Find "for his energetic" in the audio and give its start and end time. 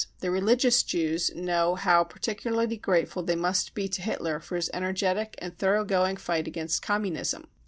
4.39-5.35